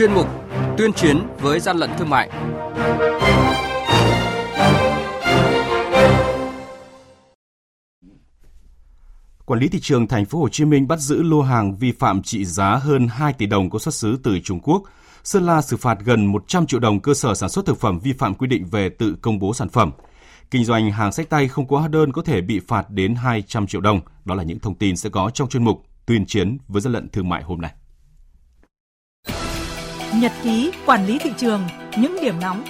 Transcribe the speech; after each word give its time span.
chuyên 0.00 0.14
mục 0.14 0.26
Tuyên 0.78 0.92
chiến 0.92 1.18
với 1.40 1.60
gian 1.60 1.76
lận 1.76 1.90
thương 1.98 2.10
mại. 2.10 2.30
Quản 9.44 9.60
lý 9.60 9.68
thị 9.68 9.78
trường 9.80 10.06
thành 10.06 10.24
phố 10.24 10.38
Hồ 10.38 10.48
Chí 10.48 10.64
Minh 10.64 10.88
bắt 10.88 10.98
giữ 10.98 11.22
lô 11.22 11.42
hàng 11.42 11.76
vi 11.76 11.92
phạm 11.92 12.22
trị 12.22 12.44
giá 12.44 12.76
hơn 12.76 13.08
2 13.08 13.32
tỷ 13.32 13.46
đồng 13.46 13.70
có 13.70 13.78
xuất 13.78 13.94
xứ 13.94 14.18
từ 14.22 14.38
Trung 14.44 14.60
Quốc. 14.60 14.82
Sơn 15.24 15.46
La 15.46 15.62
xử 15.62 15.76
phạt 15.76 15.98
gần 16.04 16.26
100 16.26 16.66
triệu 16.66 16.80
đồng 16.80 17.00
cơ 17.00 17.14
sở 17.14 17.34
sản 17.34 17.50
xuất 17.50 17.66
thực 17.66 17.80
phẩm 17.80 17.98
vi 17.98 18.12
phạm 18.12 18.34
quy 18.34 18.46
định 18.46 18.66
về 18.66 18.88
tự 18.88 19.16
công 19.22 19.38
bố 19.38 19.54
sản 19.54 19.68
phẩm. 19.68 19.90
Kinh 20.50 20.64
doanh 20.64 20.90
hàng 20.90 21.12
sách 21.12 21.30
tay 21.30 21.48
không 21.48 21.68
có 21.68 21.78
hóa 21.78 21.88
đơn 21.88 22.12
có 22.12 22.22
thể 22.22 22.40
bị 22.40 22.60
phạt 22.68 22.90
đến 22.90 23.14
200 23.14 23.66
triệu 23.66 23.80
đồng. 23.80 24.00
Đó 24.24 24.34
là 24.34 24.42
những 24.42 24.58
thông 24.58 24.74
tin 24.74 24.96
sẽ 24.96 25.10
có 25.10 25.30
trong 25.34 25.48
chuyên 25.48 25.64
mục 25.64 25.82
Tuyên 26.06 26.26
chiến 26.26 26.58
với 26.68 26.82
gian 26.82 26.92
lận 26.92 27.08
thương 27.08 27.28
mại 27.28 27.42
hôm 27.42 27.60
nay. 27.60 27.72
Nhật 30.14 30.32
ký 30.42 30.72
quản 30.86 31.06
lý 31.06 31.18
thị 31.18 31.30
trường, 31.36 31.62
những 31.98 32.16
điểm 32.22 32.34
nóng 32.40 32.64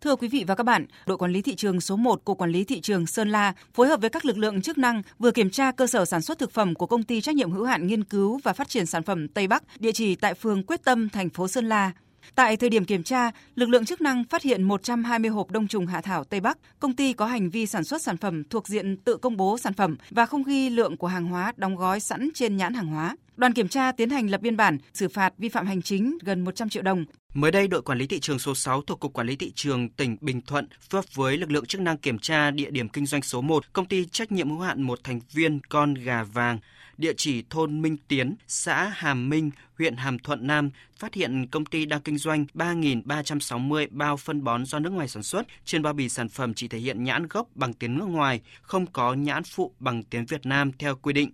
Thưa 0.00 0.16
quý 0.16 0.28
vị 0.28 0.44
và 0.46 0.54
các 0.54 0.64
bạn, 0.64 0.86
đội 1.06 1.18
quản 1.18 1.32
lý 1.32 1.42
thị 1.42 1.54
trường 1.54 1.80
số 1.80 1.96
1 1.96 2.24
của 2.24 2.34
quản 2.34 2.50
lý 2.50 2.64
thị 2.64 2.80
trường 2.80 3.06
Sơn 3.06 3.28
La 3.28 3.52
phối 3.74 3.88
hợp 3.88 4.00
với 4.00 4.10
các 4.10 4.24
lực 4.24 4.38
lượng 4.38 4.62
chức 4.62 4.78
năng 4.78 5.02
vừa 5.18 5.30
kiểm 5.30 5.50
tra 5.50 5.72
cơ 5.72 5.86
sở 5.86 6.04
sản 6.04 6.22
xuất 6.22 6.38
thực 6.38 6.52
phẩm 6.52 6.74
của 6.74 6.86
công 6.86 7.02
ty 7.02 7.20
trách 7.20 7.34
nhiệm 7.34 7.50
hữu 7.50 7.64
hạn 7.64 7.86
nghiên 7.86 8.04
cứu 8.04 8.40
và 8.44 8.52
phát 8.52 8.68
triển 8.68 8.86
sản 8.86 9.02
phẩm 9.02 9.28
Tây 9.28 9.46
Bắc, 9.46 9.62
địa 9.80 9.92
chỉ 9.92 10.14
tại 10.14 10.34
phường 10.34 10.62
Quyết 10.62 10.84
Tâm, 10.84 11.08
thành 11.08 11.28
phố 11.28 11.48
Sơn 11.48 11.68
La. 11.68 11.92
Tại 12.34 12.56
thời 12.56 12.70
điểm 12.70 12.84
kiểm 12.84 13.02
tra, 13.02 13.30
lực 13.54 13.68
lượng 13.68 13.84
chức 13.84 14.00
năng 14.00 14.24
phát 14.24 14.42
hiện 14.42 14.62
120 14.62 15.30
hộp 15.30 15.50
đông 15.50 15.68
trùng 15.68 15.86
hạ 15.86 16.00
thảo 16.00 16.24
Tây 16.24 16.40
Bắc. 16.40 16.58
Công 16.78 16.96
ty 16.96 17.12
có 17.12 17.26
hành 17.26 17.50
vi 17.50 17.66
sản 17.66 17.84
xuất 17.84 18.02
sản 18.02 18.16
phẩm 18.16 18.44
thuộc 18.44 18.68
diện 18.68 18.96
tự 18.96 19.16
công 19.16 19.36
bố 19.36 19.58
sản 19.58 19.72
phẩm 19.72 19.96
và 20.10 20.26
không 20.26 20.42
ghi 20.42 20.70
lượng 20.70 20.96
của 20.96 21.06
hàng 21.06 21.26
hóa 21.26 21.52
đóng 21.56 21.76
gói 21.76 22.00
sẵn 22.00 22.30
trên 22.34 22.56
nhãn 22.56 22.74
hàng 22.74 22.86
hóa. 22.86 23.16
Đoàn 23.36 23.52
kiểm 23.52 23.68
tra 23.68 23.92
tiến 23.92 24.10
hành 24.10 24.30
lập 24.30 24.40
biên 24.40 24.56
bản, 24.56 24.78
xử 24.94 25.08
phạt 25.08 25.32
vi 25.38 25.48
phạm 25.48 25.66
hành 25.66 25.82
chính 25.82 26.18
gần 26.22 26.40
100 26.40 26.68
triệu 26.68 26.82
đồng. 26.82 27.04
Mới 27.34 27.50
đây, 27.50 27.68
đội 27.68 27.82
quản 27.82 27.98
lý 27.98 28.06
thị 28.06 28.20
trường 28.20 28.38
số 28.38 28.54
6 28.54 28.82
thuộc 28.82 29.00
Cục 29.00 29.12
Quản 29.12 29.26
lý 29.26 29.36
Thị 29.36 29.52
trường 29.54 29.88
tỉnh 29.88 30.16
Bình 30.20 30.40
Thuận 30.40 30.68
phối 30.90 30.98
hợp 30.98 31.14
với 31.14 31.36
lực 31.36 31.50
lượng 31.50 31.66
chức 31.66 31.80
năng 31.80 31.98
kiểm 31.98 32.18
tra 32.18 32.50
địa 32.50 32.70
điểm 32.70 32.88
kinh 32.88 33.06
doanh 33.06 33.22
số 33.22 33.40
1, 33.40 33.72
công 33.72 33.86
ty 33.86 34.04
trách 34.04 34.32
nhiệm 34.32 34.50
hữu 34.50 34.60
hạn 34.60 34.82
một 34.82 34.98
thành 35.04 35.20
viên 35.32 35.60
con 35.68 35.94
gà 35.94 36.24
vàng, 36.24 36.58
địa 37.02 37.12
chỉ 37.16 37.42
thôn 37.50 37.82
Minh 37.82 37.96
Tiến, 38.08 38.34
xã 38.48 38.92
Hàm 38.96 39.28
Minh, 39.28 39.50
huyện 39.78 39.96
Hàm 39.96 40.18
Thuận 40.18 40.46
Nam, 40.46 40.70
phát 40.98 41.14
hiện 41.14 41.46
công 41.50 41.64
ty 41.64 41.84
đang 41.84 42.00
kinh 42.00 42.18
doanh 42.18 42.44
3.360 42.54 43.86
bao 43.90 44.16
phân 44.16 44.44
bón 44.44 44.64
do 44.64 44.78
nước 44.78 44.90
ngoài 44.90 45.08
sản 45.08 45.22
xuất. 45.22 45.46
Trên 45.64 45.82
bao 45.82 45.92
bì 45.92 46.08
sản 46.08 46.28
phẩm 46.28 46.54
chỉ 46.54 46.68
thể 46.68 46.78
hiện 46.78 47.04
nhãn 47.04 47.28
gốc 47.28 47.48
bằng 47.54 47.72
tiếng 47.72 47.98
nước 47.98 48.04
ngoài, 48.04 48.40
không 48.62 48.86
có 48.86 49.14
nhãn 49.14 49.42
phụ 49.44 49.72
bằng 49.78 50.02
tiếng 50.02 50.26
Việt 50.26 50.46
Nam 50.46 50.72
theo 50.78 50.96
quy 50.96 51.12
định. 51.12 51.30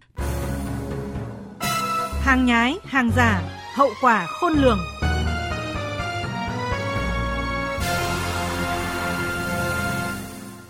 Hàng 2.22 2.46
nhái, 2.46 2.74
hàng 2.84 3.10
giả, 3.16 3.42
hậu 3.74 3.90
quả 4.00 4.26
khôn 4.26 4.52
lường. 4.52 4.78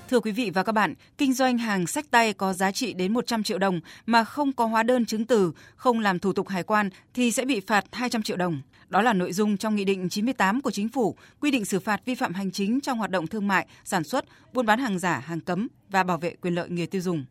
Thưa 0.09 0.21
quý 0.21 0.33
vị 0.33 0.51
và 0.51 0.63
các 0.63 0.73
bạn, 0.73 0.95
kinh 1.19 1.33
doanh 1.33 1.59
hàng 1.59 1.87
sách 1.87 2.11
tay 2.11 2.33
có 2.33 2.53
giá 2.53 2.73
trị 2.73 2.93
đến 2.93 3.13
100 3.13 3.43
triệu 3.43 3.59
đồng 3.59 3.81
mà 4.07 4.25
không 4.25 4.53
có 4.53 4.67
hóa 4.67 4.83
đơn 4.83 5.07
chứng 5.07 5.25
từ, 5.25 5.53
không 5.77 6.01
làm 6.01 6.19
thủ 6.19 6.33
tục 6.33 6.49
hải 6.49 6.63
quan 6.63 6.91
thì 7.15 7.31
sẽ 7.31 7.45
bị 7.45 7.61
phạt 7.61 7.85
200 7.93 8.23
triệu 8.23 8.37
đồng. 8.37 8.61
Đó 8.89 9.03
là 9.03 9.13
nội 9.13 9.33
dung 9.33 9.57
trong 9.57 9.77
Nghị 9.77 9.85
định 9.85 10.09
98 10.09 10.61
của 10.61 10.71
Chính 10.71 10.89
phủ 10.89 11.17
quy 11.41 11.51
định 11.51 11.65
xử 11.65 11.81
phạt 11.81 12.01
vi 12.05 12.15
phạm 12.15 12.35
hành 12.35 12.51
chính 12.51 12.81
trong 12.81 12.99
hoạt 12.99 13.11
động 13.11 13.27
thương 13.27 13.49
mại, 13.49 13.67
sản 13.85 14.05
xuất, 14.05 14.25
buôn 14.53 14.67
bán 14.67 14.79
hàng 14.79 14.99
giả, 14.99 15.19
hàng 15.19 15.41
cấm 15.41 15.69
và 15.91 16.03
bảo 16.03 16.19
vệ 16.19 16.37
quyền 16.41 16.55
lợi 16.55 16.69
người 16.69 16.87
tiêu 16.87 17.01
dùng. 17.01 17.25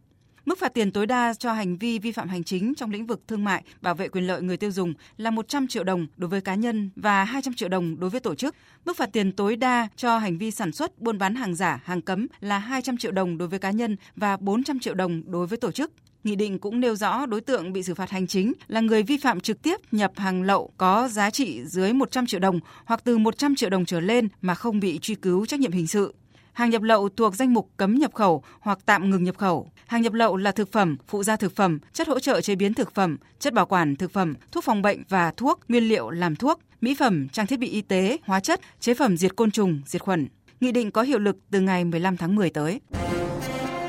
Mức 0.47 0.59
phạt 0.59 0.73
tiền 0.73 0.91
tối 0.91 1.05
đa 1.05 1.33
cho 1.33 1.53
hành 1.53 1.77
vi 1.77 1.99
vi 1.99 2.11
phạm 2.11 2.29
hành 2.29 2.43
chính 2.43 2.75
trong 2.75 2.91
lĩnh 2.91 3.05
vực 3.05 3.21
thương 3.27 3.43
mại, 3.43 3.63
bảo 3.81 3.95
vệ 3.95 4.07
quyền 4.07 4.27
lợi 4.27 4.41
người 4.41 4.57
tiêu 4.57 4.71
dùng 4.71 4.93
là 5.17 5.31
100 5.31 5.67
triệu 5.67 5.83
đồng 5.83 6.07
đối 6.17 6.29
với 6.29 6.41
cá 6.41 6.55
nhân 6.55 6.89
và 6.95 7.23
200 7.23 7.53
triệu 7.53 7.69
đồng 7.69 7.99
đối 7.99 8.09
với 8.09 8.19
tổ 8.19 8.35
chức. 8.35 8.55
Mức 8.85 8.97
phạt 8.97 9.09
tiền 9.13 9.31
tối 9.31 9.55
đa 9.55 9.87
cho 9.95 10.17
hành 10.17 10.37
vi 10.37 10.51
sản 10.51 10.71
xuất, 10.71 10.99
buôn 10.99 11.17
bán 11.17 11.35
hàng 11.35 11.55
giả, 11.55 11.81
hàng 11.83 12.01
cấm 12.01 12.27
là 12.39 12.59
200 12.59 12.97
triệu 12.97 13.11
đồng 13.11 13.37
đối 13.37 13.47
với 13.47 13.59
cá 13.59 13.71
nhân 13.71 13.95
và 14.15 14.37
400 14.37 14.79
triệu 14.79 14.93
đồng 14.93 15.31
đối 15.31 15.47
với 15.47 15.57
tổ 15.57 15.71
chức. 15.71 15.91
Nghị 16.23 16.35
định 16.35 16.59
cũng 16.59 16.79
nêu 16.79 16.95
rõ 16.95 17.25
đối 17.25 17.41
tượng 17.41 17.73
bị 17.73 17.83
xử 17.83 17.95
phạt 17.95 18.09
hành 18.09 18.27
chính 18.27 18.53
là 18.67 18.81
người 18.81 19.03
vi 19.03 19.17
phạm 19.17 19.39
trực 19.39 19.61
tiếp 19.61 19.79
nhập 19.91 20.11
hàng 20.15 20.43
lậu 20.43 20.71
có 20.77 21.07
giá 21.07 21.29
trị 21.29 21.61
dưới 21.65 21.93
100 21.93 22.25
triệu 22.25 22.39
đồng 22.39 22.59
hoặc 22.85 23.01
từ 23.03 23.17
100 23.17 23.55
triệu 23.55 23.69
đồng 23.69 23.85
trở 23.85 23.99
lên 23.99 24.27
mà 24.41 24.55
không 24.55 24.79
bị 24.79 24.99
truy 25.01 25.15
cứu 25.15 25.45
trách 25.45 25.59
nhiệm 25.59 25.71
hình 25.71 25.87
sự. 25.87 26.13
Hàng 26.57 26.69
nhập 26.69 26.81
lậu 26.81 27.09
thuộc 27.09 27.35
danh 27.35 27.53
mục 27.53 27.69
cấm 27.77 27.95
nhập 27.95 28.13
khẩu 28.13 28.43
hoặc 28.59 28.79
tạm 28.85 29.09
ngừng 29.09 29.23
nhập 29.23 29.37
khẩu. 29.37 29.71
Hàng 29.87 30.01
nhập 30.01 30.13
lậu 30.13 30.37
là 30.37 30.51
thực 30.51 30.71
phẩm, 30.71 30.97
phụ 31.07 31.23
gia 31.23 31.35
thực 31.35 31.55
phẩm, 31.55 31.79
chất 31.93 32.07
hỗ 32.07 32.19
trợ 32.19 32.41
chế 32.41 32.55
biến 32.55 32.73
thực 32.73 32.95
phẩm, 32.95 33.17
chất 33.39 33.53
bảo 33.53 33.65
quản 33.65 33.95
thực 33.95 34.11
phẩm, 34.11 34.33
thuốc 34.51 34.63
phòng 34.63 34.81
bệnh 34.81 35.03
và 35.09 35.31
thuốc, 35.37 35.59
nguyên 35.67 35.83
liệu 35.83 36.09
làm 36.09 36.35
thuốc, 36.35 36.59
mỹ 36.81 36.95
phẩm, 36.99 37.27
trang 37.29 37.47
thiết 37.47 37.59
bị 37.59 37.69
y 37.69 37.81
tế, 37.81 38.17
hóa 38.25 38.39
chất, 38.39 38.61
chế 38.79 38.93
phẩm 38.93 39.17
diệt 39.17 39.35
côn 39.35 39.51
trùng, 39.51 39.81
diệt 39.85 40.01
khuẩn. 40.01 40.27
Nghị 40.59 40.71
định 40.71 40.91
có 40.91 41.01
hiệu 41.01 41.19
lực 41.19 41.37
từ 41.51 41.61
ngày 41.61 41.85
15 41.85 42.17
tháng 42.17 42.35
10 42.35 42.49
tới. 42.49 42.81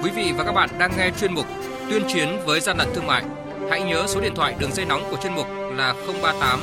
Quý 0.02 0.10
vị 0.10 0.32
và 0.36 0.44
các 0.44 0.52
bạn 0.52 0.70
đang 0.78 0.90
nghe 0.96 1.10
chuyên 1.20 1.34
mục 1.34 1.46
Tuyên 1.90 2.02
chiến 2.08 2.28
với 2.46 2.60
gian 2.60 2.78
lận 2.78 2.88
thương 2.94 3.06
mại. 3.06 3.24
Hãy 3.70 3.82
nhớ 3.82 4.04
số 4.08 4.20
điện 4.20 4.32
thoại 4.36 4.54
đường 4.60 4.72
dây 4.72 4.86
nóng 4.86 5.02
của 5.10 5.16
chuyên 5.22 5.34
mục 5.34 5.46
là 5.76 5.94
038 6.22 6.60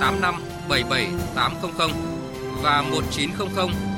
85 0.00 0.34
77 0.68 1.08
800 1.34 1.90
và 2.62 2.82
1900 2.82 3.97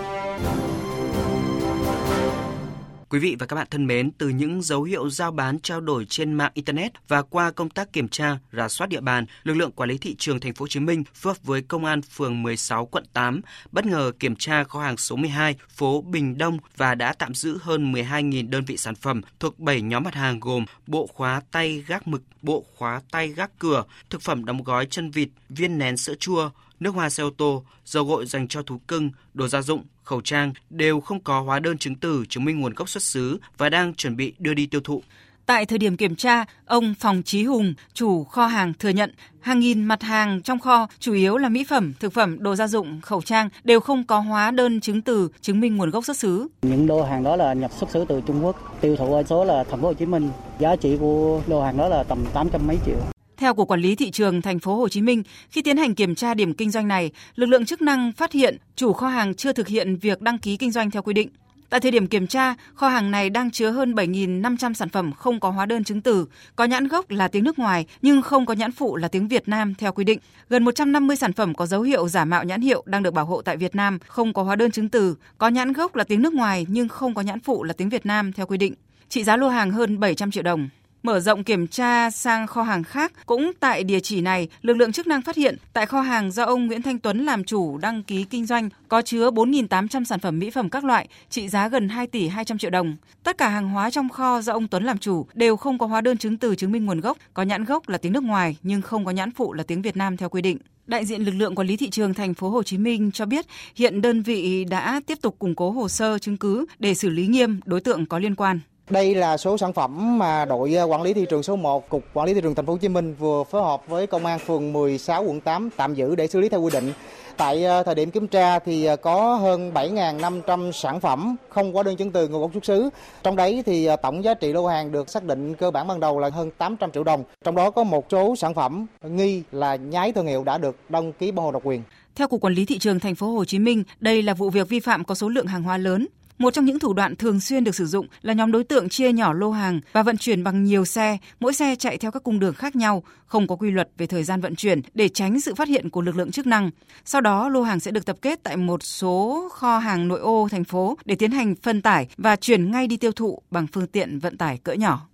Quý 3.11 3.19
vị 3.19 3.35
và 3.39 3.45
các 3.45 3.55
bạn 3.55 3.67
thân 3.71 3.87
mến, 3.87 4.11
từ 4.11 4.29
những 4.29 4.61
dấu 4.61 4.83
hiệu 4.83 5.09
giao 5.09 5.31
bán 5.31 5.59
trao 5.59 5.81
đổi 5.81 6.05
trên 6.05 6.33
mạng 6.33 6.51
internet 6.53 6.91
và 7.07 7.21
qua 7.21 7.51
công 7.51 7.69
tác 7.69 7.93
kiểm 7.93 8.07
tra, 8.07 8.37
rà 8.51 8.67
soát 8.67 8.87
địa 8.87 9.01
bàn, 9.01 9.25
lực 9.43 9.53
lượng 9.53 9.71
quản 9.71 9.89
lý 9.89 9.97
thị 9.97 10.15
trường 10.19 10.39
thành 10.39 10.53
phố 10.53 10.63
Hồ 10.63 10.67
Chí 10.67 10.79
Minh 10.79 11.03
phối 11.13 11.33
hợp 11.33 11.43
với 11.43 11.61
công 11.61 11.85
an 11.85 12.01
phường 12.01 12.43
16 12.43 12.85
quận 12.85 13.03
8 13.13 13.41
bất 13.71 13.85
ngờ 13.85 14.11
kiểm 14.19 14.35
tra 14.35 14.63
kho 14.63 14.79
hàng 14.79 14.97
số 14.97 15.15
12 15.15 15.55
phố 15.69 16.01
Bình 16.01 16.37
Đông 16.37 16.57
và 16.77 16.95
đã 16.95 17.13
tạm 17.13 17.33
giữ 17.33 17.57
hơn 17.61 17.93
12.000 17.93 18.49
đơn 18.49 18.63
vị 18.65 18.77
sản 18.77 18.95
phẩm 18.95 19.21
thuộc 19.39 19.59
7 19.59 19.81
nhóm 19.81 20.03
mặt 20.03 20.13
hàng 20.13 20.39
gồm 20.39 20.65
bộ 20.87 21.07
khóa 21.07 21.41
tay 21.51 21.83
gác 21.87 22.07
mực, 22.07 22.21
bộ 22.41 22.65
khóa 22.75 23.01
tay 23.11 23.27
gác 23.27 23.59
cửa, 23.59 23.83
thực 24.09 24.21
phẩm 24.21 24.45
đóng 24.45 24.63
gói 24.63 24.85
chân 24.85 25.11
vịt, 25.11 25.29
viên 25.49 25.77
nén 25.77 25.97
sữa 25.97 26.15
chua, 26.19 26.49
nước 26.81 26.95
hoa 26.95 27.09
xe 27.09 27.23
ô 27.23 27.29
tô, 27.37 27.63
dầu 27.85 28.03
gội 28.03 28.25
dành 28.25 28.47
cho 28.47 28.61
thú 28.61 28.77
cưng, 28.87 29.11
đồ 29.33 29.47
gia 29.47 29.61
dụng, 29.61 29.83
khẩu 30.03 30.21
trang 30.21 30.53
đều 30.69 31.01
không 31.01 31.19
có 31.19 31.41
hóa 31.41 31.59
đơn 31.59 31.77
chứng 31.77 31.95
từ 31.95 32.25
chứng 32.29 32.45
minh 32.45 32.59
nguồn 32.59 32.73
gốc 32.73 32.89
xuất 32.89 33.03
xứ 33.03 33.39
và 33.57 33.69
đang 33.69 33.93
chuẩn 33.93 34.15
bị 34.15 34.33
đưa 34.39 34.53
đi 34.53 34.65
tiêu 34.65 34.81
thụ. 34.81 35.03
Tại 35.45 35.65
thời 35.65 35.77
điểm 35.77 35.97
kiểm 35.97 36.15
tra, 36.15 36.45
ông 36.65 36.93
Phòng 36.99 37.21
Chí 37.25 37.43
Hùng, 37.43 37.73
chủ 37.93 38.23
kho 38.23 38.45
hàng 38.45 38.73
thừa 38.73 38.89
nhận 38.89 39.13
hàng 39.39 39.59
nghìn 39.59 39.83
mặt 39.83 40.03
hàng 40.03 40.41
trong 40.41 40.59
kho 40.59 40.87
chủ 40.99 41.13
yếu 41.13 41.37
là 41.37 41.49
mỹ 41.49 41.63
phẩm, 41.63 41.93
thực 41.99 42.13
phẩm, 42.13 42.43
đồ 42.43 42.55
gia 42.55 42.67
dụng, 42.67 43.01
khẩu 43.01 43.21
trang 43.21 43.49
đều 43.63 43.79
không 43.79 44.03
có 44.03 44.19
hóa 44.19 44.51
đơn 44.51 44.81
chứng 44.81 45.01
từ 45.01 45.29
chứng 45.41 45.59
minh 45.59 45.77
nguồn 45.77 45.89
gốc 45.89 46.05
xuất 46.05 46.17
xứ. 46.17 46.47
Những 46.61 46.89
lô 46.89 47.03
hàng 47.03 47.23
đó 47.23 47.35
là 47.35 47.53
nhập 47.53 47.71
xuất 47.79 47.89
xứ 47.91 48.05
từ 48.09 48.21
Trung 48.27 48.45
Quốc, 48.45 48.77
tiêu 48.81 48.95
thụ 48.95 49.13
ở 49.13 49.23
số 49.23 49.43
là 49.43 49.63
thành 49.63 49.81
phố 49.81 49.87
Hồ 49.87 49.93
Chí 49.93 50.05
Minh. 50.05 50.29
Giá 50.59 50.75
trị 50.75 50.97
của 50.99 51.41
lô 51.47 51.63
hàng 51.63 51.77
đó 51.77 51.87
là 51.87 52.03
tầm 52.03 52.25
800 52.33 52.67
mấy 52.67 52.77
triệu. 52.85 53.20
Theo 53.41 53.53
Cục 53.53 53.67
Quản 53.67 53.81
lý 53.81 53.95
thị 53.95 54.11
trường 54.11 54.41
thành 54.41 54.59
phố 54.59 54.75
Hồ 54.75 54.89
Chí 54.89 55.01
Minh, 55.01 55.23
khi 55.49 55.61
tiến 55.61 55.77
hành 55.77 55.95
kiểm 55.95 56.15
tra 56.15 56.33
điểm 56.33 56.53
kinh 56.53 56.71
doanh 56.71 56.87
này, 56.87 57.11
lực 57.35 57.45
lượng 57.45 57.65
chức 57.65 57.81
năng 57.81 58.11
phát 58.11 58.31
hiện 58.31 58.57
chủ 58.75 58.93
kho 58.93 59.07
hàng 59.07 59.33
chưa 59.33 59.53
thực 59.53 59.67
hiện 59.67 59.95
việc 59.95 60.21
đăng 60.21 60.37
ký 60.37 60.57
kinh 60.57 60.71
doanh 60.71 60.91
theo 60.91 61.01
quy 61.01 61.13
định. 61.13 61.29
Tại 61.69 61.79
thời 61.79 61.91
điểm 61.91 62.07
kiểm 62.07 62.27
tra, 62.27 62.55
kho 62.73 62.89
hàng 62.89 63.11
này 63.11 63.29
đang 63.29 63.51
chứa 63.51 63.71
hơn 63.71 63.93
7.500 63.93 64.73
sản 64.73 64.89
phẩm 64.89 65.11
không 65.11 65.39
có 65.39 65.49
hóa 65.49 65.65
đơn 65.65 65.83
chứng 65.83 66.01
từ, 66.01 66.25
có 66.55 66.63
nhãn 66.63 66.87
gốc 66.87 67.11
là 67.11 67.27
tiếng 67.27 67.43
nước 67.43 67.59
ngoài 67.59 67.85
nhưng 68.01 68.21
không 68.21 68.45
có 68.45 68.53
nhãn 68.53 68.71
phụ 68.71 68.95
là 68.95 69.07
tiếng 69.07 69.27
Việt 69.27 69.47
Nam 69.47 69.75
theo 69.75 69.91
quy 69.91 70.03
định. 70.03 70.19
Gần 70.49 70.63
150 70.63 71.15
sản 71.15 71.33
phẩm 71.33 71.53
có 71.53 71.65
dấu 71.65 71.81
hiệu 71.81 72.07
giả 72.07 72.25
mạo 72.25 72.43
nhãn 72.43 72.61
hiệu 72.61 72.83
đang 72.85 73.03
được 73.03 73.13
bảo 73.13 73.25
hộ 73.25 73.41
tại 73.41 73.57
Việt 73.57 73.75
Nam, 73.75 73.99
không 74.07 74.33
có 74.33 74.43
hóa 74.43 74.55
đơn 74.55 74.71
chứng 74.71 74.89
từ, 74.89 75.15
có 75.37 75.47
nhãn 75.47 75.73
gốc 75.73 75.95
là 75.95 76.03
tiếng 76.03 76.21
nước 76.21 76.33
ngoài 76.33 76.65
nhưng 76.69 76.89
không 76.89 77.13
có 77.13 77.21
nhãn 77.21 77.39
phụ 77.39 77.63
là 77.63 77.73
tiếng 77.73 77.89
Việt 77.89 78.05
Nam 78.05 78.33
theo 78.33 78.45
quy 78.45 78.57
định. 78.57 78.73
Trị 79.09 79.23
giá 79.23 79.37
lô 79.37 79.49
hàng 79.49 79.71
hơn 79.71 79.99
700 79.99 80.31
triệu 80.31 80.43
đồng. 80.43 80.69
Mở 81.03 81.19
rộng 81.19 81.43
kiểm 81.43 81.67
tra 81.67 82.09
sang 82.09 82.47
kho 82.47 82.61
hàng 82.63 82.83
khác 82.83 83.11
cũng 83.25 83.51
tại 83.59 83.83
địa 83.83 83.99
chỉ 83.99 84.21
này, 84.21 84.47
lực 84.61 84.73
lượng 84.73 84.91
chức 84.91 85.07
năng 85.07 85.21
phát 85.21 85.35
hiện 85.35 85.57
tại 85.73 85.85
kho 85.85 86.01
hàng 86.01 86.31
do 86.31 86.43
ông 86.43 86.67
Nguyễn 86.67 86.81
Thanh 86.81 86.99
Tuấn 86.99 87.25
làm 87.25 87.43
chủ 87.43 87.77
đăng 87.77 88.03
ký 88.03 88.23
kinh 88.23 88.45
doanh 88.45 88.69
có 88.87 89.01
chứa 89.01 89.29
4.800 89.29 90.03
sản 90.03 90.19
phẩm 90.19 90.39
mỹ 90.39 90.49
phẩm 90.49 90.69
các 90.69 90.83
loại, 90.83 91.07
trị 91.29 91.47
giá 91.47 91.67
gần 91.67 91.89
2 91.89 92.07
tỷ 92.07 92.27
200 92.27 92.57
triệu 92.57 92.71
đồng. 92.71 92.95
Tất 93.23 93.37
cả 93.37 93.49
hàng 93.49 93.69
hóa 93.69 93.89
trong 93.89 94.09
kho 94.09 94.41
do 94.41 94.53
ông 94.53 94.67
Tuấn 94.67 94.83
làm 94.83 94.97
chủ 94.97 95.25
đều 95.33 95.57
không 95.57 95.77
có 95.77 95.85
hóa 95.85 96.01
đơn 96.01 96.17
chứng 96.17 96.37
từ 96.37 96.55
chứng 96.55 96.71
minh 96.71 96.85
nguồn 96.85 96.99
gốc, 96.99 97.17
có 97.33 97.43
nhãn 97.43 97.65
gốc 97.65 97.89
là 97.89 97.97
tiếng 97.97 98.13
nước 98.13 98.23
ngoài 98.23 98.57
nhưng 98.63 98.81
không 98.81 99.05
có 99.05 99.11
nhãn 99.11 99.31
phụ 99.31 99.53
là 99.53 99.63
tiếng 99.63 99.81
Việt 99.81 99.97
Nam 99.97 100.17
theo 100.17 100.29
quy 100.29 100.41
định. 100.41 100.57
Đại 100.87 101.05
diện 101.05 101.21
lực 101.21 101.35
lượng 101.35 101.55
quản 101.55 101.67
lý 101.67 101.77
thị 101.77 101.89
trường 101.89 102.13
thành 102.13 102.33
phố 102.33 102.49
Hồ 102.49 102.63
Chí 102.63 102.77
Minh 102.77 103.11
cho 103.11 103.25
biết 103.25 103.45
hiện 103.75 104.01
đơn 104.01 104.21
vị 104.21 104.65
đã 104.69 105.01
tiếp 105.07 105.17
tục 105.21 105.35
củng 105.39 105.55
cố 105.55 105.71
hồ 105.71 105.89
sơ 105.89 106.19
chứng 106.19 106.37
cứ 106.37 106.65
để 106.79 106.93
xử 106.93 107.09
lý 107.09 107.27
nghiêm 107.27 107.59
đối 107.65 107.81
tượng 107.81 108.05
có 108.05 108.19
liên 108.19 108.35
quan. 108.35 108.59
Đây 108.89 109.15
là 109.15 109.37
số 109.37 109.57
sản 109.57 109.73
phẩm 109.73 110.17
mà 110.17 110.45
đội 110.45 110.73
ờ, 110.73 110.83
quản 110.83 111.01
lý 111.01 111.13
thị 111.13 111.25
trường 111.29 111.43
số 111.43 111.55
1, 111.55 111.89
cục 111.89 112.03
quản 112.13 112.27
lý 112.27 112.33
thị 112.33 112.41
trường 112.41 112.55
thành 112.55 112.65
phố 112.65 112.73
Hồ 112.73 112.77
Chí 112.77 112.89
Minh 112.89 113.15
vừa 113.19 113.43
phối 113.43 113.61
hợp 113.61 113.87
với 113.87 114.07
công 114.07 114.25
an 114.25 114.39
phường 114.39 114.73
16 114.73 115.23
quận 115.23 115.41
8 115.41 115.69
tạm 115.77 115.93
giữ 115.93 116.15
để 116.15 116.27
xử 116.27 116.39
lý 116.39 116.49
theo 116.49 116.61
quy 116.61 116.69
định. 116.73 116.93
Tại 117.37 117.63
ờ, 117.63 117.83
thời 117.83 117.95
điểm 117.95 118.11
kiểm 118.11 118.27
tra 118.27 118.59
thì 118.59 118.85
ờ, 118.85 118.95
có 118.95 119.35
hơn 119.35 119.71
7.500 119.73 120.71
sản 120.71 120.99
phẩm 120.99 121.35
không 121.49 121.73
có 121.73 121.83
đơn 121.83 121.95
chứng 121.95 122.11
từ 122.11 122.27
nguồn 122.27 122.41
gốc 122.41 122.51
xuất 122.53 122.65
xứ. 122.65 122.89
Trong 123.23 123.35
đấy 123.35 123.63
thì 123.65 123.89
tổng 124.01 124.23
giá 124.23 124.33
trị 124.33 124.53
lô 124.53 124.67
hàng 124.67 124.91
được 124.91 125.09
xác 125.09 125.23
định 125.23 125.55
cơ 125.55 125.71
bản 125.71 125.87
ban 125.87 125.99
đầu 125.99 126.19
là 126.19 126.29
hơn 126.29 126.51
800 126.57 126.91
triệu 126.91 127.03
đồng. 127.03 127.23
Trong 127.43 127.55
đó 127.55 127.71
có 127.71 127.83
một 127.83 128.05
số 128.11 128.35
sản 128.35 128.53
phẩm 128.53 128.85
nghi 129.03 129.43
là 129.51 129.75
nhái 129.75 130.11
thương 130.11 130.27
hiệu 130.27 130.43
đã 130.43 130.57
được 130.57 130.75
đăng 130.89 131.13
ký 131.13 131.31
bảo 131.31 131.45
hộ 131.45 131.51
độc 131.51 131.61
quyền. 131.65 131.81
Theo 132.15 132.27
Cục 132.27 132.41
Quản 132.41 132.53
lý 132.53 132.65
thị 132.65 132.79
trường 132.79 132.99
thành 132.99 133.15
phố 133.15 133.27
Hồ 133.27 133.45
Chí 133.45 133.59
Minh, 133.59 133.83
đây 133.99 134.21
là 134.21 134.33
vụ 134.33 134.49
việc 134.49 134.69
vi 134.69 134.79
phạm 134.79 135.03
có 135.03 135.15
số 135.15 135.29
lượng 135.29 135.47
hàng 135.47 135.63
hóa 135.63 135.77
lớn, 135.77 136.07
một 136.41 136.53
trong 136.53 136.65
những 136.65 136.79
thủ 136.79 136.93
đoạn 136.93 137.15
thường 137.15 137.39
xuyên 137.39 137.63
được 137.63 137.75
sử 137.75 137.85
dụng 137.85 138.07
là 138.21 138.33
nhóm 138.33 138.51
đối 138.51 138.63
tượng 138.63 138.89
chia 138.89 139.11
nhỏ 139.11 139.33
lô 139.33 139.51
hàng 139.51 139.79
và 139.93 140.03
vận 140.03 140.17
chuyển 140.17 140.43
bằng 140.43 140.63
nhiều 140.63 140.85
xe, 140.85 141.17
mỗi 141.39 141.53
xe 141.53 141.75
chạy 141.75 141.97
theo 141.97 142.11
các 142.11 142.23
cung 142.23 142.39
đường 142.39 142.53
khác 142.53 142.75
nhau, 142.75 143.03
không 143.25 143.47
có 143.47 143.55
quy 143.55 143.71
luật 143.71 143.89
về 143.97 144.07
thời 144.07 144.23
gian 144.23 144.41
vận 144.41 144.55
chuyển 144.55 144.81
để 144.93 145.09
tránh 145.09 145.41
sự 145.41 145.55
phát 145.55 145.67
hiện 145.67 145.89
của 145.89 146.01
lực 146.01 146.15
lượng 146.15 146.31
chức 146.31 146.47
năng. 146.47 146.69
Sau 147.05 147.21
đó, 147.21 147.49
lô 147.49 147.61
hàng 147.61 147.79
sẽ 147.79 147.91
được 147.91 148.05
tập 148.05 148.17
kết 148.21 148.39
tại 148.43 148.57
một 148.57 148.83
số 148.83 149.49
kho 149.51 149.77
hàng 149.77 150.07
nội 150.07 150.19
ô 150.19 150.47
thành 150.51 150.63
phố 150.63 150.97
để 151.05 151.15
tiến 151.15 151.31
hành 151.31 151.55
phân 151.55 151.81
tải 151.81 152.07
và 152.17 152.35
chuyển 152.35 152.71
ngay 152.71 152.87
đi 152.87 152.97
tiêu 152.97 153.11
thụ 153.11 153.41
bằng 153.51 153.67
phương 153.67 153.87
tiện 153.87 154.19
vận 154.19 154.37
tải 154.37 154.57
cỡ 154.57 154.73
nhỏ. 154.73 155.07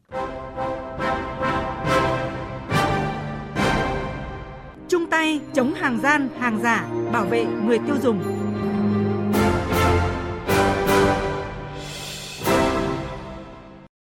Chung 4.89 5.05
tay 5.09 5.39
chống 5.53 5.73
hàng 5.73 5.99
gian, 6.03 6.29
hàng 6.39 6.59
giả, 6.63 6.89
bảo 7.11 7.25
vệ 7.25 7.45
người 7.45 7.79
tiêu 7.79 7.95
dùng. 8.03 8.36